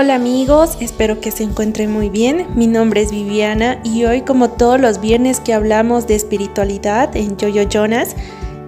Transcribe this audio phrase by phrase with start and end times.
[0.00, 2.46] Hola amigos, espero que se encuentren muy bien.
[2.54, 7.36] Mi nombre es Viviana y hoy como todos los viernes que hablamos de espiritualidad en
[7.36, 8.14] Jojo Jonas,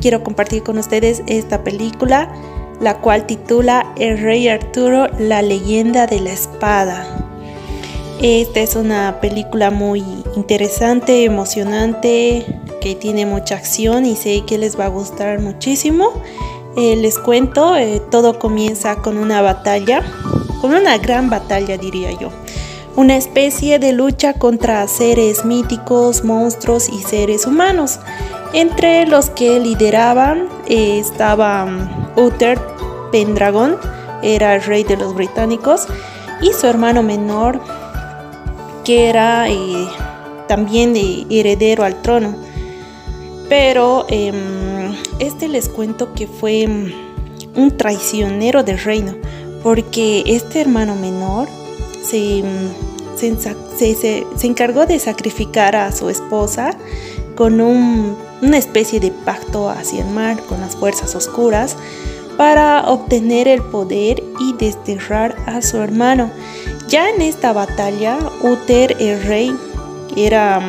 [0.01, 2.33] quiero compartir con ustedes esta película,
[2.81, 7.07] la cual titula El Rey Arturo, la leyenda de la espada.
[8.21, 10.03] Esta es una película muy
[10.35, 12.45] interesante, emocionante,
[12.81, 16.11] que tiene mucha acción y sé que les va a gustar muchísimo.
[16.77, 20.03] Eh, les cuento, eh, todo comienza con una batalla
[20.61, 22.31] con una gran batalla diría yo.
[22.97, 27.99] Una especie de lucha contra seres míticos, monstruos y seres humanos.
[28.53, 32.59] Entre los que lideraban eh, estaba um, Uther
[33.13, 33.77] Pendragon,
[34.23, 35.87] era el rey de los británicos,
[36.43, 37.61] y su hermano menor,
[38.85, 39.87] que era eh,
[40.49, 40.95] también
[41.31, 42.35] heredero al trono.
[43.49, 46.91] Pero em, este les cuento que fue um,
[47.55, 49.15] un traicionero del reino
[49.63, 51.49] porque este hermano menor
[52.03, 52.43] se,
[54.43, 56.77] encargó de sacrificar a su esposa
[57.37, 61.77] con una especie de pacto hacia el mar con las fuerzas oscuras
[62.37, 66.31] para obtener el poder y desterrar a su hermano.
[66.89, 69.55] Ya en esta batalla, Uther el rey
[70.17, 70.61] era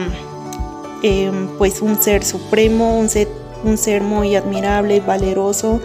[1.01, 3.29] em, pues un ser supremo, un ser,
[3.63, 5.79] un ser muy admirable, valeroso,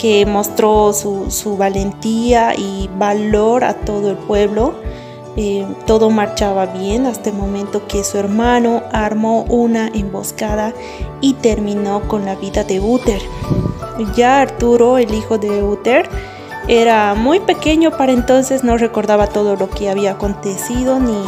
[0.00, 4.72] que mostró su, valentía y valor a todo el pueblo.
[5.36, 10.72] Eh, todo marchaba bien hasta el momento que su hermano armó una emboscada
[11.20, 13.20] y terminó con la vida de Uther.
[14.16, 16.08] Ya Arturo, el hijo de Uther,
[16.66, 21.22] era muy pequeño para entonces, no recordaba todo lo que había acontecido ni,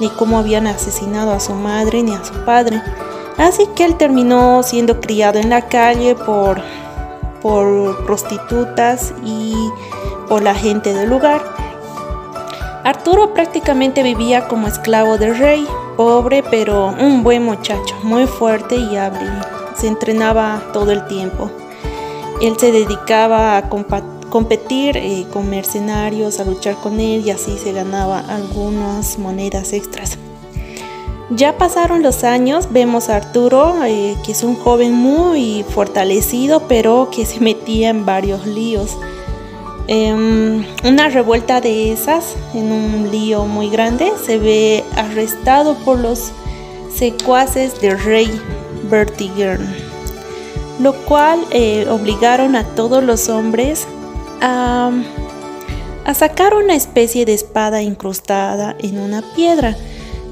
[0.00, 2.82] ni cómo habían asesinado a su madre ni a su padre.
[3.38, 6.60] Así que él terminó siendo criado en la calle por
[7.42, 9.54] por prostitutas y
[10.28, 11.42] por la gente del lugar.
[12.84, 18.96] Arturo prácticamente vivía como esclavo del rey, pobre pero un buen muchacho, muy fuerte y
[18.96, 19.30] hábil.
[19.76, 21.50] Se entrenaba todo el tiempo.
[22.40, 27.72] Él se dedicaba a competir eh, con mercenarios, a luchar con él y así se
[27.72, 30.18] ganaba algunas monedas extras.
[31.36, 37.08] Ya pasaron los años, vemos a Arturo, eh, que es un joven muy fortalecido, pero
[37.10, 38.98] que se metía en varios líos.
[39.86, 46.32] Em, una revuelta de esas, en un lío muy grande, se ve arrestado por los
[46.94, 48.28] secuaces del rey
[48.90, 49.74] Bertigern,
[50.80, 53.86] lo cual eh, obligaron a todos los hombres
[54.42, 54.90] a,
[56.04, 59.76] a sacar una especie de espada incrustada en una piedra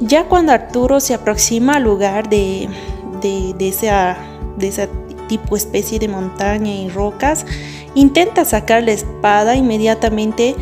[0.01, 2.69] ya cuando Arturo se aproxima al lugar de,
[3.21, 4.89] de, de, ese
[5.29, 7.47] tipo especie de montaña y rocas,
[7.95, 10.57] intenta sacar la espada, inmediatamente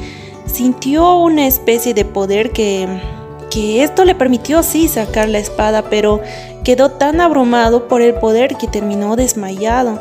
[0.46, 2.88] sintió una especie de poder que,
[3.50, 6.20] que esto le permitió sí sacar la espada, pero
[6.64, 10.00] quedó tan abrumado por el poder que terminó desmayado.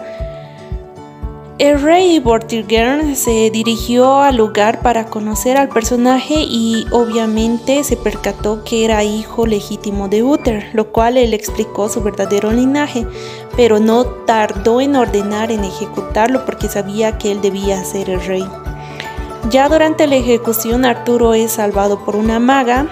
[1.59, 8.63] El rey Vortigern se dirigió al lugar para conocer al personaje y obviamente se percató
[8.63, 13.07] que era hijo legítimo de Uther, lo cual él explicó su verdadero linaje,
[13.56, 18.45] pero no tardó en ordenar en ejecutarlo porque sabía que él debía ser el rey.
[19.50, 22.88] Ya durante la ejecución Arturo es salvado por una maga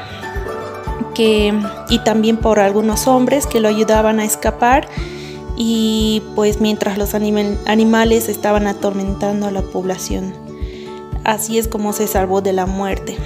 [1.17, 4.87] y también por algunos hombres que lo ayudaban a escapar
[5.55, 10.33] y pues mientras los animales estaban atormentando a la población.
[11.23, 13.17] Así es como se salvó de la muerte.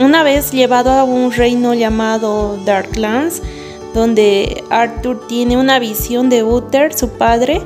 [0.00, 3.42] Una vez llevado a un reino llamado Darklands,
[3.94, 7.60] donde Arthur tiene una visión de Uther, su padre,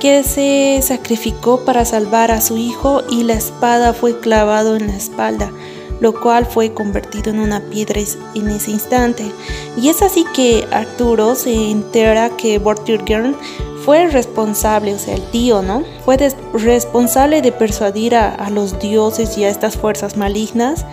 [0.00, 4.96] que se sacrificó para salvar a su hijo y la espada fue clavado en la
[4.96, 5.52] espalda
[6.00, 8.00] lo cual fue convertido en una piedra
[8.34, 9.30] en ese instante.
[9.76, 13.36] Y es así que Arturo se entera que Vortigern
[13.84, 15.84] fue responsable, o sea, el tío, ¿no?
[16.04, 16.16] Fue
[16.52, 20.84] responsable de persuadir a, los dioses y a estas fuerzas malignas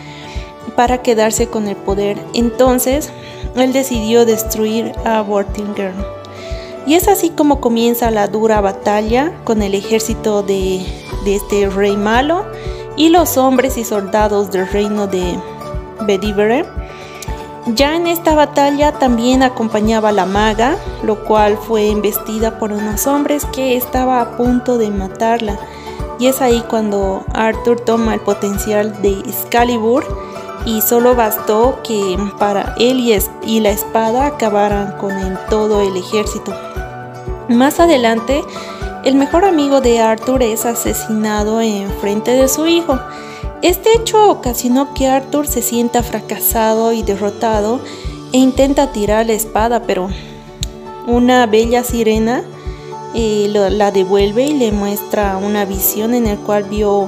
[0.75, 2.17] para quedarse con el poder.
[2.33, 3.11] Entonces,
[3.55, 5.95] él decidió destruir a Vortigern.
[6.85, 10.85] Y es así como comienza la dura batalla con el ejército de,
[11.25, 12.45] de este rey malo
[12.97, 15.39] y los hombres y soldados del reino de
[16.01, 16.65] Bedivere.
[17.67, 23.45] Ya en esta batalla también acompañaba la maga, lo cual fue embestida por unos hombres
[23.45, 25.59] que estaba a punto de matarla.
[26.19, 30.05] Y es ahí cuando Arthur toma el potencial de Excalibur
[30.65, 32.99] y solo bastó que para él
[33.45, 35.13] y, la espada acabaran con
[35.49, 36.53] todo el ejército.
[37.47, 38.43] Más adelante,
[39.07, 42.99] el mejor amigo de Arthur es asesinado en frente de su hijo
[43.61, 47.79] Este hecho ocasionó que Arthur se sienta fracasado y derrotado
[48.33, 50.09] e intenta tirar la espada, pero
[51.07, 52.43] una bella sirena
[53.15, 57.07] eh, la devuelve y le muestra una visión en el cual vio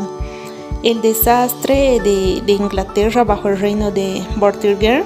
[0.84, 5.04] el desastre de, Inglaterra bajo el reino de Vortigern.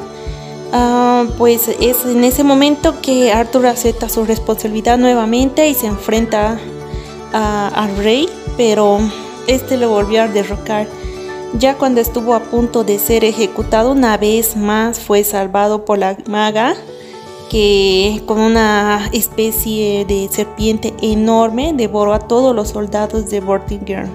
[0.72, 6.60] Ah, pues es en ese momento que Arthur acepta su responsabilidad nuevamente y se enfrenta
[7.34, 9.00] al rey, pero
[9.48, 10.88] este lo volvió a derrocar.
[11.60, 16.18] Ya cuando estuvo a punto de ser ejecutado una vez más fue salvado por la
[16.28, 16.76] maga
[17.50, 24.12] que con una especie de serpiente enorme devoró a todos los soldados de Vortigern.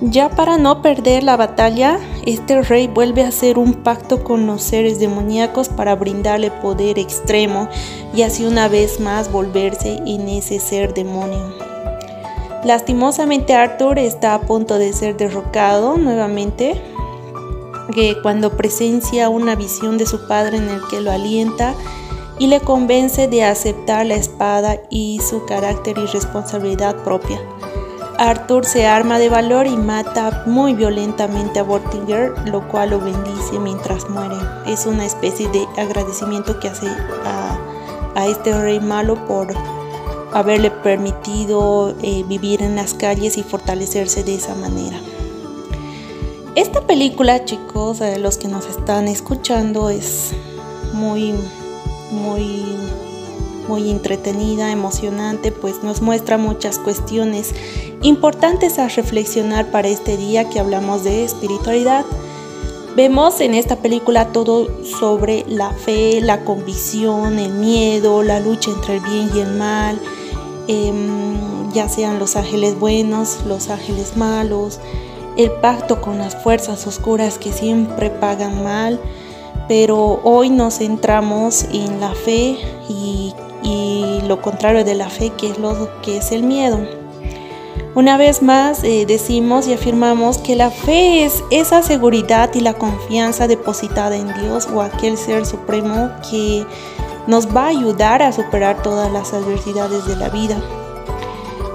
[0.00, 4.62] Ya para no perder la batalla, este rey vuelve a hacer un pacto con los
[4.62, 7.68] seres demoníacos para brindarle poder extremo
[8.14, 11.52] y así una vez más volverse en ese ser demonio.
[12.68, 16.78] Lastimosamente Arthur está a punto de ser derrocado nuevamente,
[17.94, 21.72] que cuando presencia una visión de su padre en el que lo alienta
[22.38, 27.40] y le convence de aceptar la espada y su carácter y responsabilidad propia.
[28.18, 33.58] Arthur se arma de valor y mata muy violentamente a Vortiger, lo cual lo bendice
[33.58, 34.36] mientras muere.
[34.66, 36.88] Es una especie de agradecimiento que hace
[38.14, 39.54] a este rey malo por
[40.32, 44.98] haberle permitido eh, vivir en las calles y fortalecerse de esa manera.
[46.54, 50.32] Esta película, chicos, de los que nos están escuchando, es
[50.92, 51.32] muy,
[52.10, 52.64] muy,
[53.68, 57.54] muy entretenida, emocionante, pues nos muestra muchas cuestiones
[58.02, 62.04] importantes a reflexionar para este día que hablamos de espiritualidad.
[62.96, 64.66] Vemos en esta película todo
[64.98, 70.00] sobre la fe, la convicción, el miedo, la lucha entre el bien y el mal,
[70.68, 74.80] Em, ya sean los ángeles buenos, los ángeles malos,
[75.38, 79.00] el pacto con las fuerzas oscuras que siempre pagan mal,
[79.66, 83.34] pero hoy nos centramos en la fe y,
[84.26, 86.78] lo contrario de la fe, que es lo que es el miedo.
[87.94, 92.74] Una vez más eh, decimos y afirmamos que la fe es esa seguridad y la
[92.74, 96.66] confianza depositada en Dios o aquel ser supremo que
[97.28, 100.56] nos va a ayudar a superar todas las adversidades de la vida.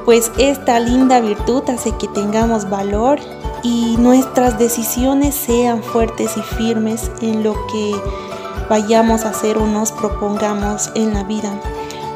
[0.04, 3.20] Pues esta linda virtud hace que tengamos valor
[3.62, 7.96] y nuestras decisiones sean fuertes y firmes en lo que
[8.68, 11.54] vayamos a hacer o nos propongamos en la vida.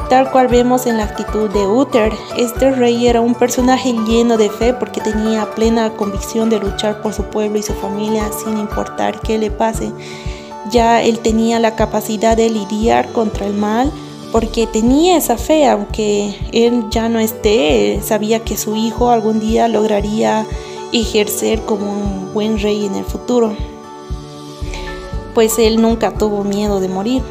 [0.10, 4.50] Tal cual vemos en la actitud de Uther, este rey era un personaje lleno de
[4.50, 9.20] fe porque tenía plena convicción de luchar por su pueblo y su familia sin importar
[9.20, 9.92] qué le pase
[10.72, 13.92] ya él tenía la capacidad de lidiar contra el mal
[14.32, 19.68] porque tenía esa fe, aunque él ya no esté, sabía que su hijo algún día
[19.68, 20.46] lograría
[20.92, 23.56] ejercer como un buen rey en el futuro.
[25.34, 27.22] Pues él nunca tuvo miedo de morir.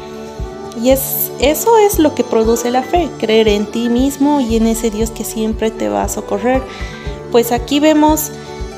[0.81, 4.67] Y es, eso es lo que produce la fe, creer en ti mismo y en
[4.67, 6.61] ese Dios que siempre te va a socorrer.
[7.31, 8.31] Pues aquí vemos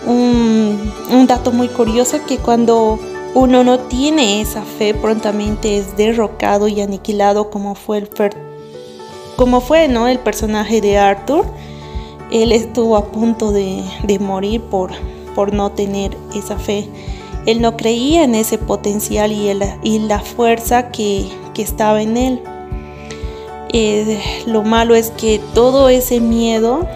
[0.06, 3.00] un, un dato muy curioso que cuando
[3.35, 8.09] uno no tiene esa fe, prontamente es derrocado y aniquilado como fue el,
[9.35, 10.07] como fue, ¿no?
[10.07, 11.45] el personaje de Arthur.
[12.31, 13.83] Él estuvo a punto de,
[14.19, 14.91] morir por,
[15.35, 16.87] por no tener esa fe.
[17.45, 19.49] Él no creía en ese potencial y,
[19.83, 21.27] y la fuerza que,
[21.57, 22.42] estaba en él.
[23.73, 26.87] Eh, lo malo es que todo ese miedo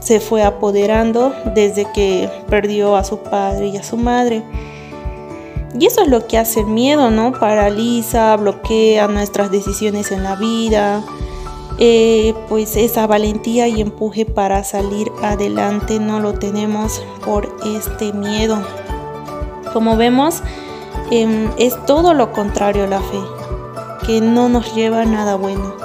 [0.00, 4.42] se fue apoderando desde que perdió a su padre y a su madre.
[5.78, 7.32] Y eso es lo que hace el miedo, ¿no?
[7.32, 11.02] Paraliza, bloquea nuestras decisiones en la vida.
[11.80, 18.58] Eh, pues esa valentía y empuje para salir adelante no lo tenemos por este miedo.
[19.72, 20.42] Como vemos,
[21.12, 23.20] em, es todo lo contrario a la fe,
[24.06, 25.76] que no nos lleva a nada bueno.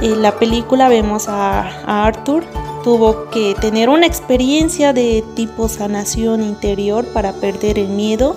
[0.00, 2.44] En la película vemos a, a Arthur,
[2.84, 8.36] tuvo que tener una experiencia de tipo sanación interior para perder el miedo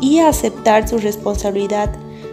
[0.00, 1.90] y aceptar su responsabilidad.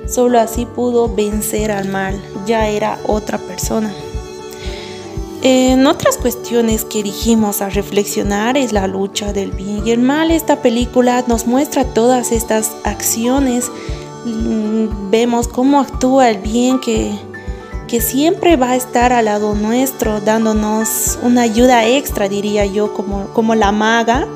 [0.08, 3.94] Solo así pudo vencer al mal, ya era otra persona.
[5.42, 10.32] En otras cuestiones que dijimos a reflexionar es la lucha del bien y el mal.
[10.32, 13.72] Esta película nos muestra todas estas acciones.
[14.26, 17.12] Mm, vemos cómo actúa el bien que,
[17.88, 23.28] que siempre va a estar al lado nuestro, dándonos una ayuda extra, diría yo, como,
[23.34, 24.28] como la maga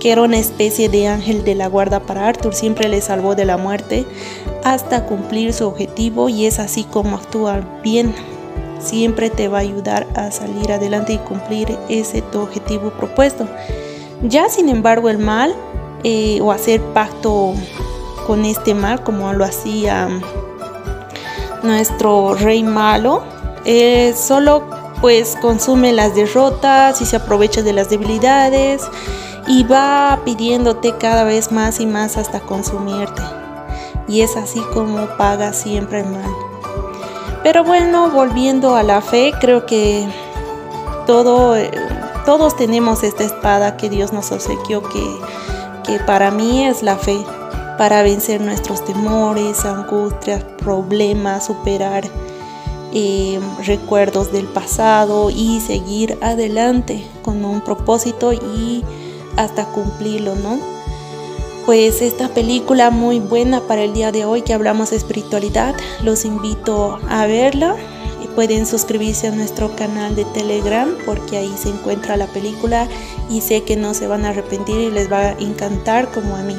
[0.00, 3.44] que era una especie de ángel de la guarda para Arthur, siempre le salvó de
[3.44, 4.06] la muerte
[4.64, 8.14] hasta cumplir su objetivo y es así como actúa bien.
[8.78, 13.46] Siempre te va a ayudar a salir adelante y cumplir ese tu objetivo propuesto.
[14.22, 15.54] Ya sin embargo el mal
[16.02, 17.54] eh, o hacer pacto
[18.26, 20.08] con este mal como lo hacía
[21.62, 23.22] nuestro rey malo.
[23.64, 24.64] Eh, solo
[25.00, 28.82] pues consume las derrotas y se aprovecha de las debilidades
[29.46, 33.22] y va pidiéndote cada vez más y más hasta consumirte.
[34.08, 36.30] Y es así como paga siempre el mal.
[37.42, 40.08] Pero bueno, volviendo a la fe, creo que
[41.06, 41.70] todo, eh,
[42.24, 45.04] todos tenemos esta espada que Dios nos obsequió, que,
[45.84, 47.18] que para mí es la fe,
[47.76, 52.04] para vencer nuestros temores, angustias, problemas, superar
[52.96, 58.84] eh, recuerdos del pasado y seguir adelante con un propósito y
[59.36, 60.58] hasta cumplirlo, ¿no?
[61.66, 66.24] Pues esta película muy buena para el día de hoy que hablamos de espiritualidad, los
[66.24, 67.76] invito a verla.
[68.34, 72.88] Pueden suscribirse a nuestro canal de Telegram porque ahí se encuentra la película
[73.30, 76.42] y sé que no se van a arrepentir y les va a encantar como a
[76.42, 76.56] mí.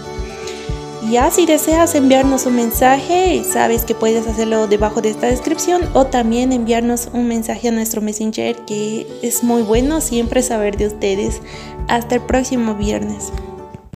[1.12, 6.06] Ya si deseas enviarnos un mensaje, sabes que puedes hacerlo debajo de esta descripción o
[6.06, 11.42] también enviarnos un mensaje a nuestro Messenger que es muy bueno siempre saber de ustedes.
[11.88, 13.32] Hasta el próximo viernes.